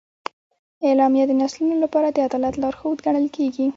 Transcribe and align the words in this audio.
اعلامیه 0.85 1.25
د 1.27 1.31
نسلونو 1.41 1.75
لپاره 1.83 2.07
د 2.11 2.17
عدالت 2.27 2.53
لارښود 2.61 2.97
ګڼل 3.05 3.27
کېږي. 3.35 3.67